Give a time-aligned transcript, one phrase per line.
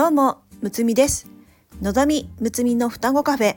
[0.00, 1.28] どうもむつみです。
[1.82, 3.56] のぞみむつみの双子カフェ。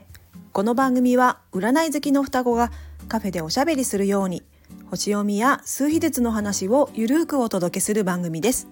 [0.52, 2.70] この番組は占い好きの双子が
[3.08, 4.42] カフェでおしゃべりするように
[4.90, 8.68] 星読みや数秘術の話をゆるくお届けする番組です。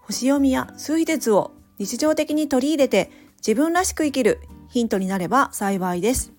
[0.00, 3.10] 星読みや数秘術を日常的に取り入れて
[3.46, 4.40] 自分らしく生きる
[4.70, 6.32] ヒントになれば幸いです。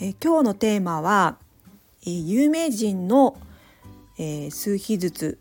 [0.00, 1.36] え今日のテーマは、
[2.06, 3.36] え有名人の、
[4.16, 5.38] えー、数秘術、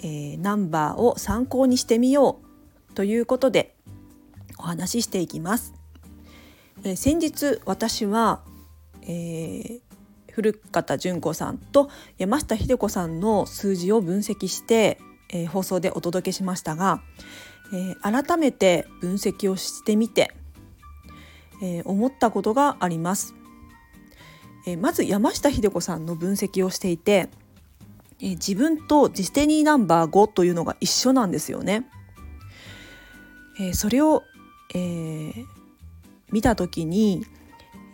[0.00, 2.40] えー、ナンバーを参考にしてみよ
[2.90, 3.74] うということで
[4.58, 5.74] お話ししていきます。
[6.84, 8.40] えー、先日私は、
[9.02, 9.80] えー、
[10.32, 14.98] 古方純子さんと山下秀子さんの数字を分析して、
[15.30, 17.00] えー、放送でお届けしましたが、
[17.72, 20.32] えー、改めて分析をしてみて、
[21.62, 23.34] えー、思ったことがあります。
[24.66, 27.30] えまず山下秀子さんの分析をしていて、
[28.20, 31.88] え自分とディスティニーナンバー5というのが一緒なんですよね。
[33.60, 34.22] えそれを、
[34.74, 35.44] えー、
[36.30, 37.24] 見た時に、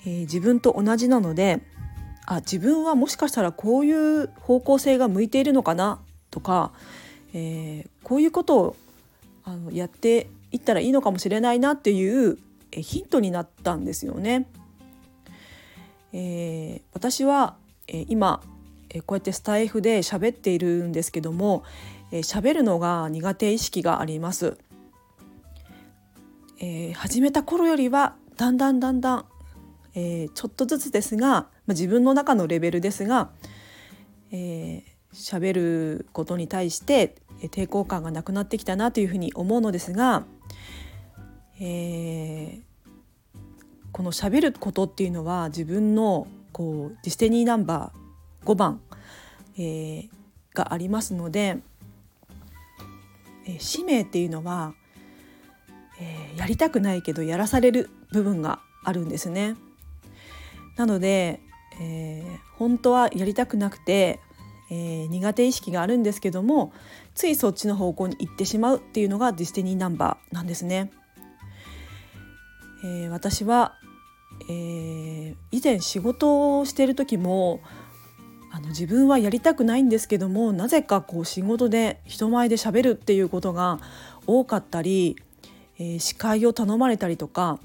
[0.06, 1.62] えー、自分と同じなので
[2.26, 6.00] あ自分はもしかしたらこういう方向性が向いているのかな
[6.30, 6.72] とか、
[7.32, 8.76] えー、こういうことを
[9.44, 12.38] あのやっていったらいいのかもしれないなっていう、
[12.72, 14.46] えヒントになったんですよね。
[16.12, 17.56] え、私は、
[17.88, 18.40] え、今、
[18.94, 21.64] え、こうやってスタイフで喋っているんですけども
[22.12, 24.56] 喋、えー、るのが苦手意識があります。
[26.60, 29.24] えー、始めた頃よりはだんだんだんだん、
[29.94, 33.30] えー、ちょっとずつですが、まあ、自分の中のレベルですが
[34.30, 40.24] 喋、えー、ることに対して抵抗感がなくなってきたなというふうに思うのですが、
[41.60, 42.60] えー、
[43.90, 48.03] この喋ることっていうのは自分のこうディスティニーナンバー
[48.44, 48.80] 5番、
[49.56, 50.08] えー、
[50.54, 51.58] がありますので、
[53.46, 54.74] えー、使命っていうのは、
[56.00, 59.56] えー、やりたくないけどやらされる部分があるんですね。
[60.76, 61.40] なので、
[61.80, 64.20] えー、本当はやりたくなくて、
[64.70, 66.72] えー、苦手意識があるんですけども
[67.14, 70.90] ついそっちの方向に行ってしまうっていうのがディスティニーナンバーなんですね。
[72.82, 73.74] えー、私は
[74.48, 77.60] えー、以前仕事をしている時も
[78.54, 83.80] あの自分はやりたくないんですけどもなぜかこう仕事で人前でしゃべるっていうことが
[84.28, 85.16] 多かったり、
[85.80, 87.58] えー、司会を頼まれたりとか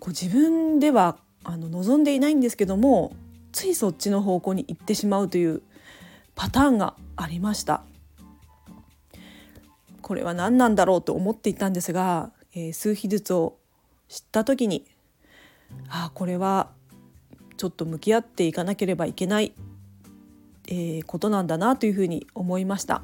[0.00, 3.14] こう自分ではあの望んでいないんですけども
[3.52, 5.60] ついそっちの方向に行ってしまうという
[6.34, 7.82] パターンがありました。
[10.00, 13.58] これは何なんだろうと思っていたんですが、えー、数秘術を
[14.08, 14.86] 知った時に
[15.90, 16.70] あこれは
[17.58, 19.52] ちょっと向き合っていかなければいけない、
[20.66, 23.02] えー、ことなんだなというふうに思いました。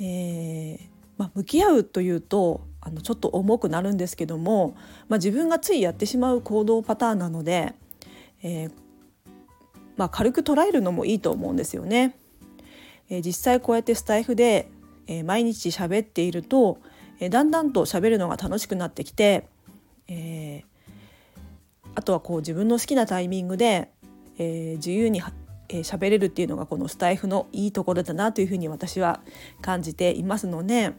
[0.00, 0.80] えー
[1.16, 4.74] まあ、向き合うというとあのちょっと重くなるんですけども、
[5.08, 7.74] まあ、自分がついやってしまう行動パターンなので、
[8.42, 8.72] えー
[9.96, 12.16] まあ、軽く捉えるのもいいと思うんですよね。
[13.08, 14.68] えー、実際こうやってスタイフで、
[15.06, 16.78] えー、毎日喋っていると、
[17.20, 19.46] えー、だんだんと喋るのが楽しくなってきて、
[20.08, 20.64] えー、
[21.94, 23.90] あとはこう自分の好きなタイミングで、
[24.38, 25.22] えー、自由に
[25.68, 29.20] えー、喋れるっていうのがこのスタイフのいいところだなというふうに私は
[29.62, 30.92] 感じていますので、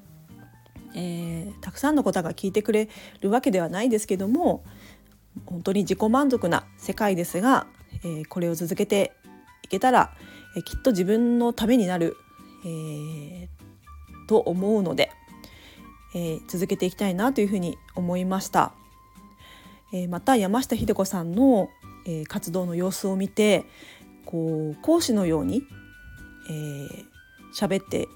[0.96, 2.90] えー、たくさんの方が聞いてくれ
[3.22, 4.64] るわけではないですけども
[5.46, 7.68] 本当に自己満足な世界ですが、
[8.04, 9.14] えー、これを続けて
[9.64, 10.14] いけたら、
[10.56, 12.16] えー、きっと自分のためになる、
[12.66, 13.48] えー、
[14.28, 15.12] と思うので、
[16.16, 18.74] えー、続けていきたいなというふうに思いました。
[19.94, 21.70] えまた山下秀子さんの、
[22.08, 23.66] え活動の様子を見て
[24.26, 25.64] こう講師のように
[27.54, 28.08] 喋、えー、って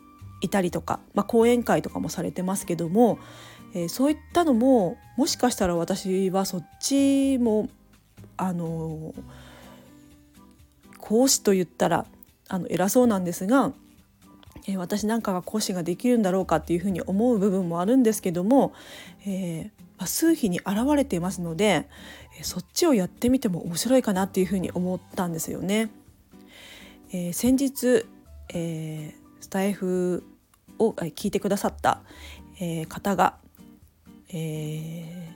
[0.42, 3.20] いたりとか、まあ、講演会とかもされてますけども、
[3.74, 7.70] えー、そういったのももしかしたら私はそっちも
[8.38, 9.14] あの
[10.98, 12.06] 講師と言ったら
[12.48, 13.74] あの偉そうなんですが、
[14.68, 18.74] えー、私なんかが講師ができるんだろうかっていうふうに思う部分もあるんですけども、
[19.26, 19.64] えー、
[19.98, 21.88] まあ、数比に現れていますので
[22.42, 25.90] そっちをやってみても面白いかなっていうふうに思ったんですよね。
[27.12, 28.06] えー、先日、
[28.54, 30.24] えー、スタイフ
[30.78, 32.02] を聞いてくださった、
[32.60, 33.38] えー、方が、
[34.32, 35.34] え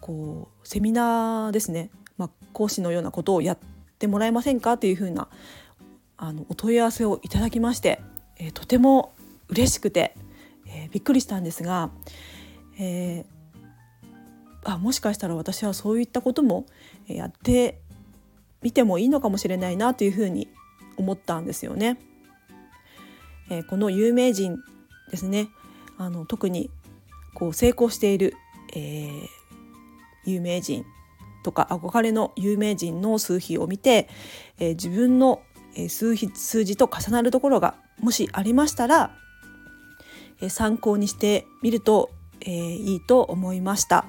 [0.00, 3.58] こうセミナーですね、まあ、講師のようなことをやっ
[3.98, 5.28] てもらえませんかというふうな
[6.18, 8.00] あのお問い合わせをいただきまして、
[8.38, 9.14] えとても
[9.48, 10.14] 嬉しくて、
[10.66, 11.90] えびっくりしたんですが、
[12.78, 13.38] えー
[14.64, 16.66] あもしかしたら私はそういったことも
[17.06, 17.80] やって
[18.62, 20.48] みてもいいのかもしれないなというふうに
[20.98, 21.98] 思ったんですよね。
[23.50, 24.58] えこの有名人
[25.10, 25.48] ですね
[25.96, 26.70] あの特に
[27.34, 28.34] こう成功している、
[28.74, 29.26] えー、
[30.26, 30.84] 有名人
[31.42, 34.08] とか憧れの有名人の数比を見て、
[34.58, 35.40] えー、自分の
[35.88, 39.16] 数比数字と重なるところがもしありましたら、
[40.40, 42.10] え、参考にしてみると、
[42.40, 44.04] え、いいと思いました。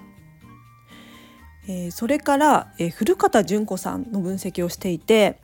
[1.67, 5.41] え、それから、え、古方純子さんの分析をしていて、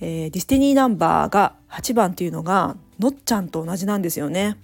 [0.00, 4.56] えー、ディスティニーナンバーが8番っていうのがのっちゃんと同じなんですよね。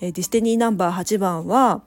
[0.00, 1.82] えー、ディスティニーナンバー8番は、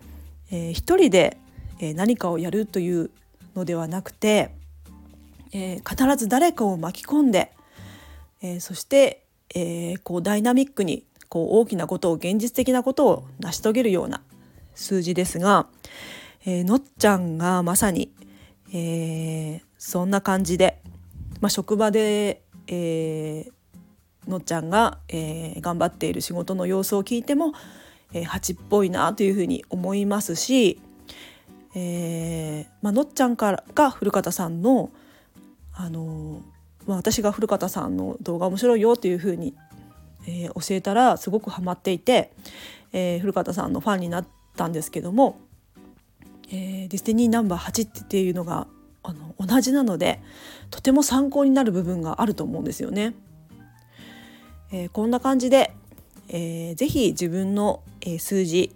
[0.51, 1.37] えー、一人で、
[1.79, 3.11] えー、何かをやるという
[3.55, 4.51] のではなくて、
[5.51, 7.51] えー、必ず誰かを巻き込んで、
[8.41, 9.25] えー、そして、
[9.55, 14.21] えー、こうダイナミックにこう大きなことを現実的なことを成し遂げるような
[14.75, 15.67] 数字ですが、
[16.45, 18.11] えー、のっちゃんがまさに、
[18.73, 20.81] えー、そんな感じで、
[21.41, 27.53] まあ、職場で、えー、のっちゃんが、えー、頑張っている仕事の様子を聞いても、
[28.13, 30.81] えー、8っぽいなというふうに思いますし、
[31.75, 34.91] えーまあのっちゃんからが古方さんの、
[35.73, 36.41] あの
[36.87, 39.53] まあ、私が古方さんの動画面白いよというふうに、
[40.27, 42.33] えー、教えたらすごくハマっていて、
[42.91, 45.39] えー、古方さんのファンになったんですけども
[46.51, 48.67] えー、ディスティニーナンバー8っていうのが
[49.03, 50.19] あの同じなので
[50.69, 53.13] とても参考になる部分があると思うんですよね。
[54.71, 55.73] えー、こんな感じで、
[56.27, 58.75] えー、ぜひ自分の、えー、数字、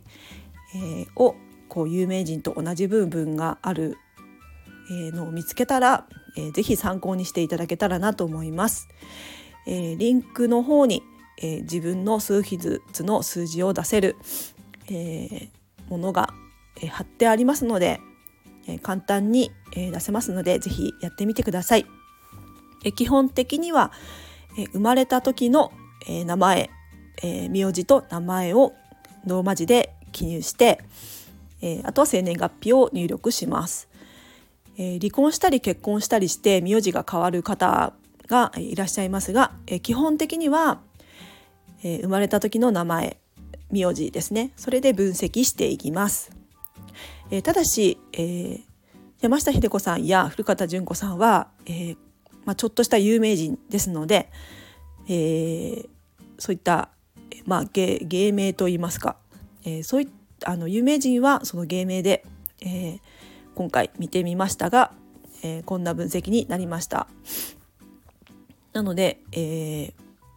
[0.75, 1.35] えー、を
[1.69, 3.97] こう有名人と同じ部分がある、
[4.89, 8.87] えー、のを見つけたら、えー、ぜひ参考にしていただけたらなと思います。
[9.67, 11.03] えー、リンクの方に、
[11.37, 14.15] えー、自分の数比ずつの数字を出せる、
[14.87, 15.49] えー、
[15.89, 16.33] ものが
[16.81, 17.99] え貼ってありますので、
[18.67, 21.85] え簡単に、え出せますので是非やってみてください。
[22.83, 23.91] え基本的には、
[24.57, 25.71] え生まれた時の、
[26.07, 26.69] え名前、
[27.21, 28.73] え名字と名前を
[29.25, 30.83] ローマ字で記入して、
[31.61, 33.89] えあとは生年月日を入力します。
[34.77, 37.93] え離婚したり結婚したりして名字が変わる方
[38.27, 40.81] がいらっしゃいますが、え基本的には、
[41.83, 43.17] え生まれた時の名前
[43.73, 46.42] 名字ですねそれで分析していきます。
[47.33, 48.61] えー、ただし、えー、
[49.19, 51.97] 山下秀子さんや古方純子さんは、えー
[52.45, 54.29] まあ、ちょっとした有名人ですので、
[55.07, 55.89] えー、
[56.37, 56.89] そういった、
[57.47, 59.15] まあ、芸芸名といいますか、
[59.65, 60.07] えー、そういっ
[60.39, 62.23] たあの有名人はその芸名で、
[62.61, 62.99] えー、
[63.55, 64.91] 今回見てみましたが、
[65.41, 67.07] えー、こんな分析になりました。
[68.73, 69.93] なので、えー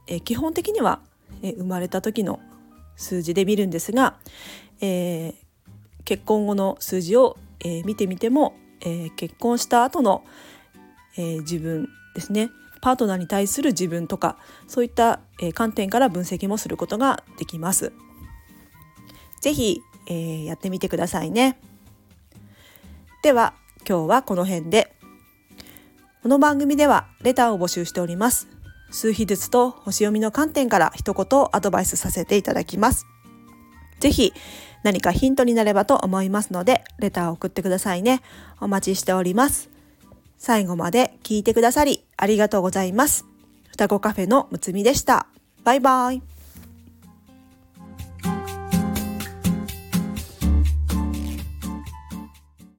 [0.07, 1.01] えー、基本的には、
[1.43, 2.41] えー、生まれた時の
[2.97, 4.17] 数字で見るんですが、
[4.81, 5.46] えー、
[6.07, 10.25] 結婚後の数字を、えー、見てみても、えー、結婚した後の、
[11.19, 12.49] えー、自分ですね
[12.81, 14.39] パートナーに対する自分とか
[14.69, 17.93] そういった、え観点から分析もすることができます。
[19.41, 21.59] ぜひ、えやってみてくださいね。
[23.23, 23.55] では
[23.89, 24.93] 今日はこの辺で。
[26.23, 28.47] この番組ではレターを募集しております。
[28.91, 33.07] 数秘術と星読みの観点から一言アドバイスさせていただきます。
[33.99, 34.33] ぜひ
[34.83, 38.23] 何かヒントになればと思いますので、レターを送ってくださいね。
[38.61, 39.71] お待ちしております。
[40.39, 43.25] 最後まで聞いてくださりありがとうございます。
[43.69, 45.27] 双子カフェのむつみでした。
[45.65, 46.36] バイバイ。